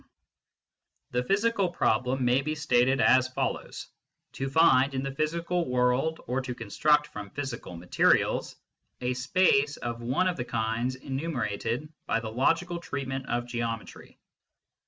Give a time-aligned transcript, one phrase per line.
[0.01, 3.87] n6 MYSTICISM AND LOGIC The physical problem may be stated as follows:
[4.31, 8.55] to find in the physical world, or to construct from physical materials,
[9.01, 14.17] a space of one of the kinds enumerated by the logical treatment of geometry.